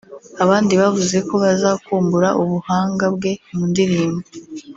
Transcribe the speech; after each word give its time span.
Abandi 0.43 0.73
bavuze 0.81 1.17
ko 1.27 1.33
bazakumbura 1.43 2.29
ubuhanga 2.41 3.05
bwe 3.15 3.31
mu 3.55 3.61
ndirimbo 3.71 4.25